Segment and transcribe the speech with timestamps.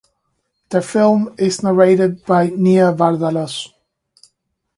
[0.69, 3.67] The film is narrated by Nia Vardalos.